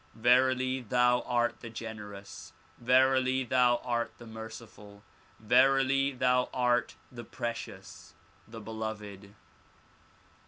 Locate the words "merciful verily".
4.25-6.11